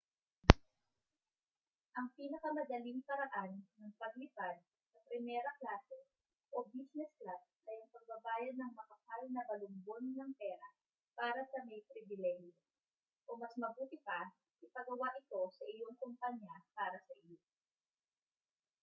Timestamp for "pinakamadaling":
2.17-3.01